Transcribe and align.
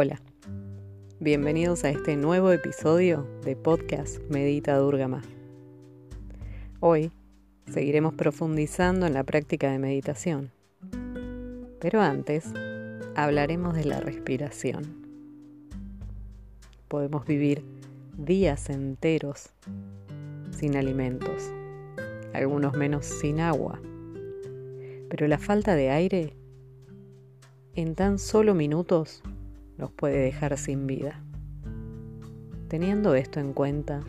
Hola, 0.00 0.22
bienvenidos 1.18 1.82
a 1.82 1.90
este 1.90 2.14
nuevo 2.14 2.52
episodio 2.52 3.26
de 3.44 3.56
podcast 3.56 4.20
Medita 4.30 4.76
Durgama. 4.76 5.22
Hoy 6.78 7.10
seguiremos 7.66 8.14
profundizando 8.14 9.06
en 9.06 9.14
la 9.14 9.24
práctica 9.24 9.72
de 9.72 9.80
meditación, 9.80 10.52
pero 11.80 12.00
antes 12.00 12.44
hablaremos 13.16 13.74
de 13.74 13.86
la 13.86 13.98
respiración. 13.98 15.04
Podemos 16.86 17.26
vivir 17.26 17.64
días 18.16 18.70
enteros 18.70 19.50
sin 20.52 20.76
alimentos, 20.76 21.50
algunos 22.34 22.74
menos 22.74 23.04
sin 23.04 23.40
agua, 23.40 23.80
pero 25.10 25.26
la 25.26 25.38
falta 25.38 25.74
de 25.74 25.90
aire 25.90 26.36
en 27.74 27.96
tan 27.96 28.20
solo 28.20 28.54
minutos 28.54 29.24
nos 29.78 29.92
puede 29.92 30.18
dejar 30.18 30.58
sin 30.58 30.86
vida. 30.86 31.22
Teniendo 32.68 33.14
esto 33.14 33.40
en 33.40 33.54
cuenta, 33.54 34.02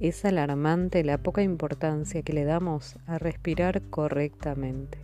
es 0.00 0.24
alarmante 0.24 1.04
la 1.04 1.18
poca 1.18 1.42
importancia 1.42 2.22
que 2.22 2.32
le 2.32 2.44
damos 2.44 2.98
a 3.06 3.18
respirar 3.18 3.82
correctamente. 3.90 4.98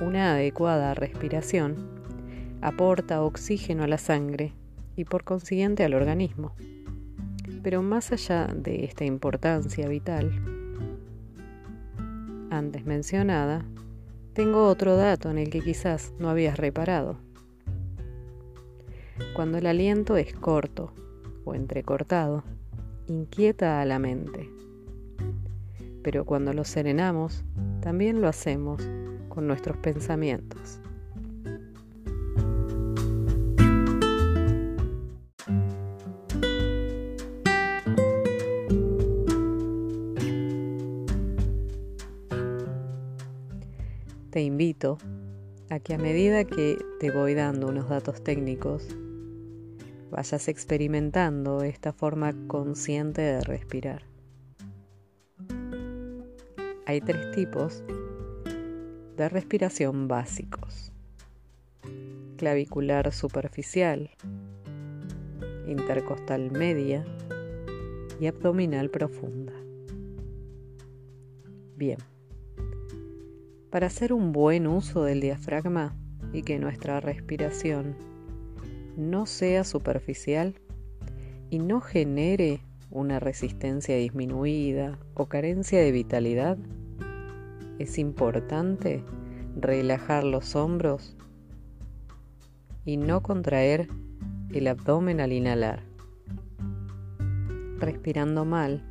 Una 0.00 0.32
adecuada 0.32 0.94
respiración 0.94 1.76
aporta 2.60 3.22
oxígeno 3.22 3.84
a 3.84 3.88
la 3.88 3.98
sangre 3.98 4.52
y 4.96 5.04
por 5.04 5.24
consiguiente 5.24 5.84
al 5.84 5.94
organismo. 5.94 6.54
Pero 7.62 7.82
más 7.82 8.12
allá 8.12 8.48
de 8.54 8.84
esta 8.84 9.04
importancia 9.04 9.88
vital, 9.88 10.30
antes 12.50 12.84
mencionada, 12.84 13.64
tengo 14.32 14.66
otro 14.66 14.96
dato 14.96 15.30
en 15.30 15.38
el 15.38 15.50
que 15.50 15.60
quizás 15.60 16.12
no 16.18 16.30
habías 16.30 16.56
reparado. 16.56 17.18
Cuando 19.34 19.58
el 19.58 19.66
aliento 19.66 20.16
es 20.16 20.34
corto 20.34 20.92
o 21.44 21.54
entrecortado, 21.54 22.42
inquieta 23.06 23.80
a 23.80 23.84
la 23.84 23.98
mente. 23.98 24.50
Pero 26.02 26.24
cuando 26.24 26.52
lo 26.52 26.64
serenamos, 26.64 27.44
también 27.80 28.20
lo 28.20 28.28
hacemos 28.28 28.82
con 29.28 29.46
nuestros 29.46 29.76
pensamientos. 29.76 30.80
Que 45.84 45.94
a 45.94 45.98
medida 45.98 46.44
que 46.44 46.78
te 47.00 47.10
voy 47.10 47.34
dando 47.34 47.68
unos 47.68 47.88
datos 47.88 48.22
técnicos, 48.22 48.86
vayas 50.10 50.46
experimentando 50.48 51.62
esta 51.62 51.92
forma 51.92 52.32
consciente 52.46 53.20
de 53.22 53.40
respirar. 53.40 54.02
Hay 56.86 57.00
tres 57.00 57.32
tipos 57.34 57.82
de 59.16 59.28
respiración 59.28 60.06
básicos. 60.08 60.92
Clavicular 62.36 63.12
superficial, 63.12 64.10
intercostal 65.66 66.50
media 66.50 67.04
y 68.20 68.26
abdominal 68.26 68.90
profunda. 68.90 69.52
Bien. 71.76 71.98
Para 73.72 73.86
hacer 73.86 74.12
un 74.12 74.32
buen 74.32 74.66
uso 74.66 75.04
del 75.04 75.22
diafragma 75.22 75.96
y 76.34 76.42
que 76.42 76.58
nuestra 76.58 77.00
respiración 77.00 77.96
no 78.98 79.24
sea 79.24 79.64
superficial 79.64 80.60
y 81.48 81.58
no 81.58 81.80
genere 81.80 82.60
una 82.90 83.18
resistencia 83.18 83.96
disminuida 83.96 84.98
o 85.14 85.24
carencia 85.24 85.80
de 85.80 85.90
vitalidad, 85.90 86.58
es 87.78 87.96
importante 87.96 89.02
relajar 89.58 90.24
los 90.24 90.54
hombros 90.54 91.16
y 92.84 92.98
no 92.98 93.22
contraer 93.22 93.88
el 94.52 94.66
abdomen 94.66 95.18
al 95.18 95.32
inhalar. 95.32 95.82
Respirando 97.78 98.44
mal, 98.44 98.84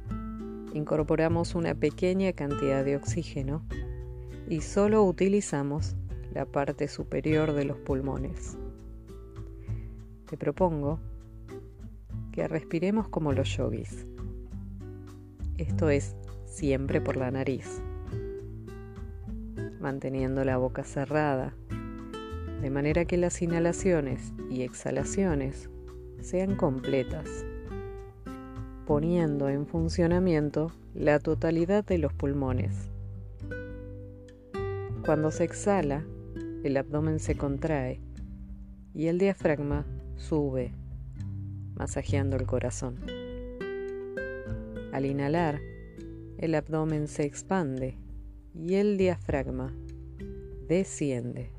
incorporamos 0.74 1.54
una 1.54 1.76
pequeña 1.76 2.34
cantidad 2.34 2.84
de 2.84 2.96
oxígeno 2.96 3.64
y 4.52 4.60
solo 4.60 5.06
utilizamos 5.06 5.96
la 6.34 6.44
parte 6.46 6.90
superior 6.90 7.54
de 7.54 7.64
los 7.64 7.78
pulmones. 7.78 8.58
Te 10.30 10.36
propongo 10.36 11.00
que 12.34 12.50
respiremos 12.50 13.08
como 13.08 13.32
los 13.32 13.56
yogis. 13.56 14.06
Esto 15.58 15.90
es 15.90 16.18
siempre 16.44 17.00
por 17.00 17.16
la 17.16 17.32
nariz, 17.32 17.82
manteniendo 19.80 20.44
la 20.44 20.58
boca 20.58 20.84
cerrada, 20.84 21.56
de 22.62 22.70
manera 22.70 23.06
que 23.06 23.16
las 23.16 23.42
inhalaciones 23.42 24.34
y 24.50 24.64
exhalaciones 24.64 25.70
sean 26.20 26.58
completas, 26.58 27.46
poniendo 28.86 29.48
en 29.48 29.66
funcionamiento 29.66 30.74
la 30.94 31.20
totalidad 31.20 31.86
de 31.86 32.00
los 32.00 32.12
pulmones. 32.12 32.92
Cuando 35.04 35.32
se 35.32 35.46
exhala, 35.46 36.06
el 36.64 36.78
abdomen 36.78 37.20
se 37.20 37.36
contrae 37.36 38.00
y 38.94 39.08
el 39.08 39.18
diafragma 39.18 39.84
sube, 40.16 40.76
masajeando 41.74 42.38
el 42.38 42.46
corazón. 42.46 42.98
Al 44.94 45.08
inhalar, 45.08 45.60
el 46.38 46.54
abdomen 46.54 47.08
se 47.08 47.24
expande 47.24 47.98
y 48.54 48.76
el 48.76 49.00
diafragma 49.00 49.74
desciende, 50.68 51.50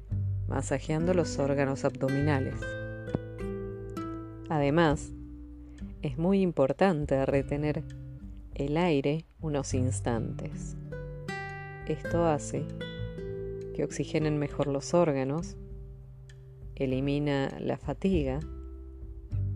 masajeando 0.47 1.13
los 1.13 1.41
órganos 1.41 1.85
abdominales. 1.85 2.61
Además, 4.49 5.13
es 6.01 6.17
muy 6.17 6.43
importante 6.43 7.27
retener 7.27 7.83
el 8.55 8.77
aire 8.77 9.25
unos 9.41 9.75
instantes. 9.75 10.77
Esto 11.89 12.25
hace 12.27 12.65
que 13.73 13.85
oxigenen 13.85 14.39
mejor 14.39 14.67
los 14.67 14.95
órganos, 14.95 15.57
elimina 16.75 17.57
la 17.61 17.77
fatiga 17.77 18.41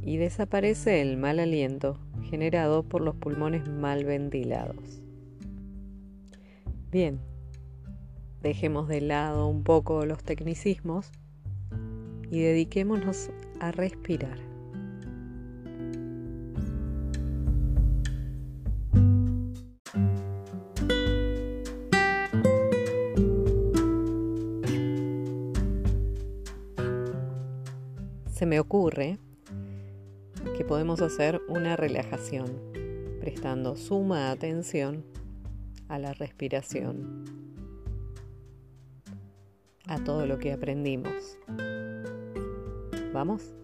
y 0.03 0.17
desaparece 0.17 1.03
el 1.03 1.17
mal 1.17 1.41
aliento 1.41 1.99
generado 2.31 2.83
por 2.83 3.01
los 3.01 3.17
pulmones 3.17 3.69
mal 3.69 4.05
ventilados. 4.05 5.03
Bien, 6.91 7.21
dejemos 8.43 8.89
de 8.89 9.01
lado 9.01 9.49
un 9.49 9.65
poco 9.65 10.07
los 10.07 10.23
tecnicismos 10.23 11.11
y 12.31 12.41
dediquémonos 12.41 13.31
a 13.61 13.73
respirar. 13.73 14.56
Ocurre 28.67 29.21
que 30.57 30.65
podemos 30.65 31.01
hacer 31.01 31.41
una 31.47 31.77
relajación, 31.77 32.47
prestando 33.21 33.77
suma 33.77 34.33
atención 34.33 35.05
a 35.89 36.01
la 36.01 36.13
respiración, 36.15 37.25
a 39.87 40.03
todo 40.03 40.27
lo 40.27 40.39
que 40.41 40.53
aprendimos. 40.53 41.39
¿Vamos? 43.13 43.55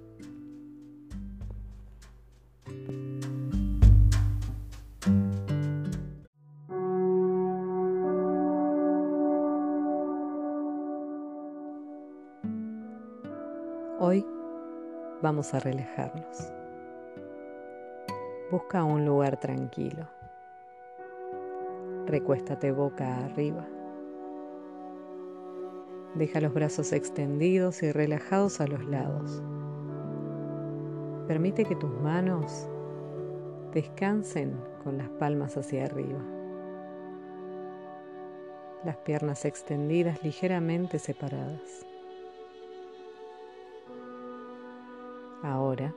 Hoy 13.99 14.25
vamos 15.23 15.55
a 15.55 15.61
relajarnos. 15.61 16.53
Busca 18.51 18.85
un 18.85 19.07
lugar 19.07 19.39
tranquilo. 19.39 20.07
Recuéstate 22.07 22.73
boca 22.73 23.25
arriba. 23.25 23.65
Deja 26.15 26.41
los 26.41 26.53
brazos 26.53 26.93
extendidos 26.93 27.83
y 27.83 27.93
relajados 27.93 28.61
a 28.61 28.67
los 28.67 28.85
lados. 28.85 29.43
Permite 31.29 31.65
que 31.65 31.77
tus 31.77 31.91
manos 32.01 32.69
descansen 33.73 34.55
con 34.83 34.99
las 34.99 35.09
palmas 35.09 35.57
hacia 35.57 35.85
arriba. 35.85 36.21
Las 38.85 38.97
piernas 38.99 39.45
extendidas 39.45 40.23
ligeramente 40.25 40.99
separadas. 40.99 41.87
Ahora 45.43 45.93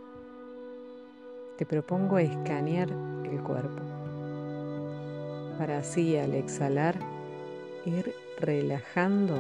te 1.57 1.65
propongo 1.65 2.17
escanear 2.17 2.89
el 2.89 3.41
cuerpo 3.43 3.81
para 5.57 5.79
así 5.79 6.17
al 6.17 6.33
exhalar 6.33 6.97
ir 7.85 8.13
relajando 8.39 9.35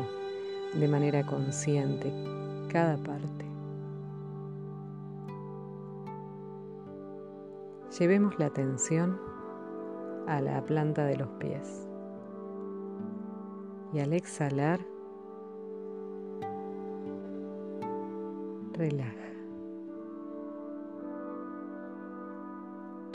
de 0.73 0.87
manera 0.87 1.25
consciente 1.25 2.11
cada 2.71 2.97
parte. 2.97 3.45
Llevemos 7.97 8.37
la 8.39 8.47
atención 8.47 9.19
a 10.27 10.41
la 10.41 10.63
planta 10.63 11.05
de 11.05 11.17
los 11.17 11.29
pies 11.39 11.87
y 13.93 13.99
al 13.99 14.13
exhalar 14.13 14.79
relaja. 18.73 19.34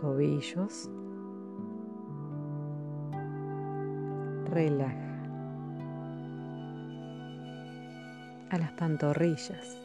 Tobillos. 0.01 0.89
Relaja. 4.51 4.95
A 8.51 8.59
las 8.59 8.73
pantorrillas. 8.73 9.77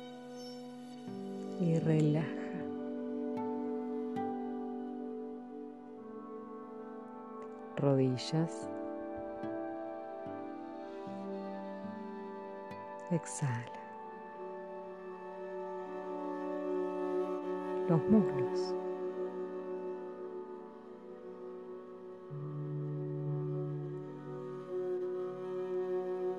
Y 1.60 1.80
relaja. 1.80 2.26
Rodillas. 7.78 8.70
Exhala. 13.12 13.86
los 17.88 18.02
muslos. 18.10 18.85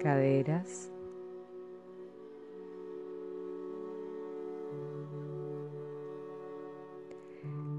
Caderas. 0.06 0.92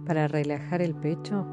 Para 0.06 0.27
relajar 0.27 0.81
el 0.81 0.94
pecho 0.94 1.45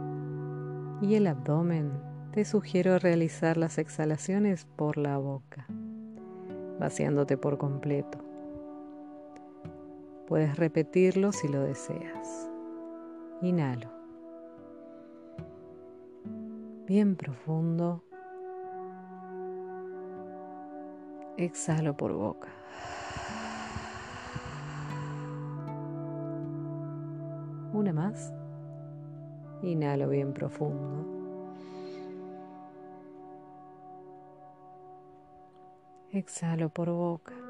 y 1.00 1.15
el 1.15 1.29
abdomen, 1.29 1.93
te 2.32 2.44
sugiero 2.44 2.99
realizar 2.99 3.56
las 3.56 3.79
exhalaciones 3.79 4.67
por 4.75 4.99
la 4.99 5.17
boca, 5.17 5.69
vaciándote 6.81 7.37
por 7.37 7.56
completo. 7.56 8.19
Puedes 10.27 10.56
repetirlo 10.56 11.31
si 11.31 11.47
lo 11.47 11.61
deseas. 11.61 12.50
Inhalo. 13.43 13.93
Bien 16.88 17.15
profundo. 17.15 18.03
Exhalo 21.37 21.97
por 21.97 22.13
boca. 22.13 22.49
Una 27.73 27.93
más. 27.93 28.33
Inhalo 29.63 30.09
bien 30.09 30.33
profundo. 30.33 31.05
Exhalo 36.13 36.69
por 36.69 36.91
boca. 36.91 37.44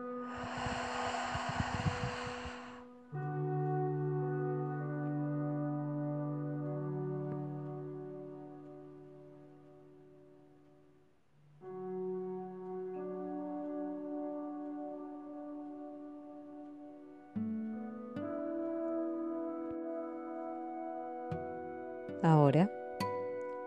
Ahora 22.25 22.71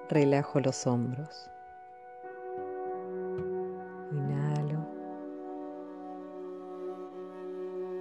relajo 0.09 0.59
los 0.59 0.87
hombros. 0.87 1.51
Inhalo 4.11 4.79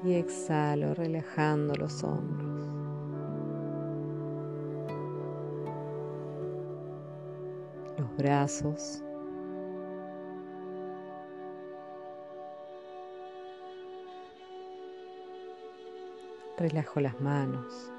y 0.02 0.14
exhalo 0.14 0.94
relajando 0.94 1.74
los 1.74 2.02
hombros. 2.02 2.70
Los 7.98 8.16
brazos. 8.16 9.02
Relajo 16.56 17.00
las 17.00 17.20
manos. 17.20 17.92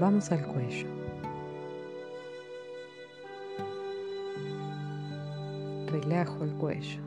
Vamos 0.00 0.30
al 0.30 0.46
cuello. 0.46 0.86
Relajo 5.88 6.44
el 6.44 6.54
cuello. 6.54 7.02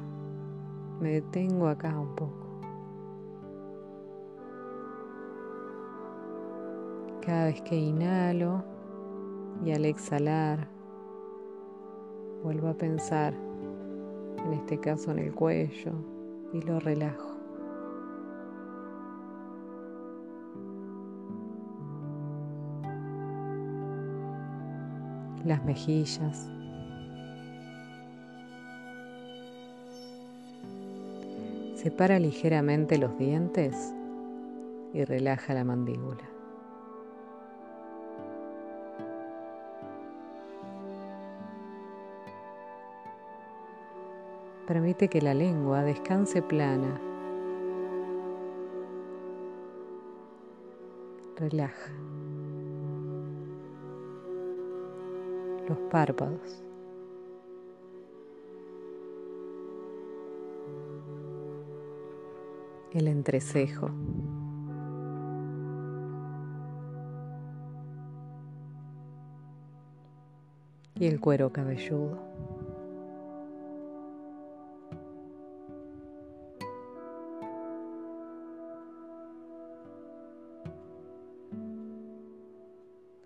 Me 1.00 1.13
detengo 1.13 1.68
acá 1.68 1.98
un 1.98 2.16
poco. 2.16 2.48
Cada 7.25 7.46
vez 7.46 7.62
que 7.62 7.75
inhalo 7.75 8.64
y 9.64 9.72
al 9.72 9.86
exhalar, 9.86 10.68
vuelvo 12.44 12.68
a 12.68 12.74
pensar, 12.74 13.34
en 14.46 14.54
este 14.54 14.80
caso 14.80 15.12
en 15.12 15.19
el 15.19 15.34
cuello, 15.34 15.94
y 16.52 16.62
lo 16.62 16.80
relajo. 16.80 17.41
Las 25.45 25.64
mejillas. 25.64 26.50
Separa 31.76 32.19
ligeramente 32.19 32.98
los 32.98 33.18
dientes 33.18 33.94
y 34.94 35.04
relaja 35.04 35.54
la 35.54 35.64
mandíbula. 35.64 36.30
Permite 44.68 45.07
que 45.10 45.21
la 45.21 45.33
lengua 45.33 45.83
descanse 45.83 46.42
plana. 46.42 47.02
Relaja. 51.36 51.92
Los 55.71 55.80
párpados. 55.90 56.63
El 62.94 63.07
entrecejo. 63.07 63.90
Y 70.95 71.07
el 71.07 71.19
cuero 71.19 71.51
cabelludo. 71.51 72.19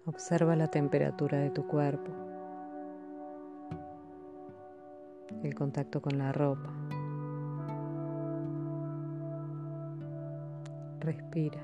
Observa 0.06 0.56
la 0.56 0.68
temperatura 0.68 1.40
de 1.40 1.50
tu 1.50 1.68
cuerpo. 1.68 2.25
Contacto 5.56 6.02
con 6.02 6.18
la 6.18 6.32
ropa. 6.32 6.70
Respira. 11.00 11.62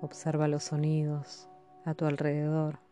Observa 0.00 0.48
los 0.48 0.64
sonidos 0.64 1.48
a 1.84 1.94
tu 1.94 2.04
alrededor. 2.04 2.87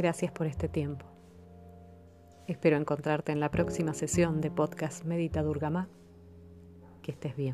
Gracias 0.00 0.32
por 0.32 0.46
este 0.46 0.66
tiempo. 0.66 1.04
Espero 2.46 2.78
encontrarte 2.78 3.32
en 3.32 3.38
la 3.38 3.50
próxima 3.50 3.92
sesión 3.92 4.40
de 4.40 4.50
podcast 4.50 5.04
Medita 5.04 5.42
Durgama. 5.42 5.90
Que 7.02 7.12
estés 7.12 7.36
bien. 7.36 7.52